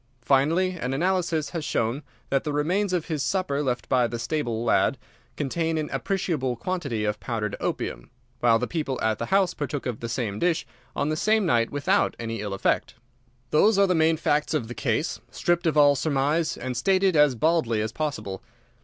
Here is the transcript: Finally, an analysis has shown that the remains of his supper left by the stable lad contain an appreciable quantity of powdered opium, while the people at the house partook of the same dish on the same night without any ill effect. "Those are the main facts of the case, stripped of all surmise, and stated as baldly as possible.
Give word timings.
Finally, 0.23 0.71
an 0.79 0.95
analysis 0.95 1.51
has 1.51 1.63
shown 1.63 2.01
that 2.31 2.43
the 2.43 2.51
remains 2.51 2.91
of 2.91 3.05
his 3.05 3.21
supper 3.21 3.61
left 3.61 3.87
by 3.87 4.07
the 4.07 4.17
stable 4.17 4.63
lad 4.63 4.97
contain 5.37 5.77
an 5.77 5.91
appreciable 5.93 6.55
quantity 6.55 7.05
of 7.05 7.19
powdered 7.19 7.55
opium, 7.59 8.09
while 8.39 8.57
the 8.57 8.65
people 8.65 8.99
at 9.03 9.19
the 9.19 9.27
house 9.27 9.53
partook 9.53 9.85
of 9.85 9.99
the 9.99 10.09
same 10.09 10.39
dish 10.39 10.65
on 10.95 11.09
the 11.09 11.15
same 11.15 11.45
night 11.45 11.69
without 11.69 12.15
any 12.17 12.41
ill 12.41 12.55
effect. 12.55 12.95
"Those 13.51 13.77
are 13.77 13.85
the 13.85 13.93
main 13.93 14.17
facts 14.17 14.55
of 14.55 14.67
the 14.67 14.73
case, 14.73 15.19
stripped 15.29 15.67
of 15.67 15.77
all 15.77 15.95
surmise, 15.95 16.57
and 16.57 16.75
stated 16.75 17.15
as 17.15 17.35
baldly 17.35 17.79
as 17.79 17.91
possible. 17.91 18.41